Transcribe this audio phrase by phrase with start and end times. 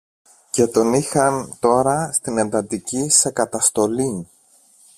[0.51, 4.27] και τον είχαν τώρα στην εντατική σε καταστολή